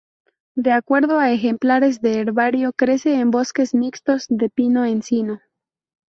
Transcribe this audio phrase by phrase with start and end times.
[0.55, 5.41] De acuerdo a ejemplares de herbario, crece en bosques mixtos, de pino, encino.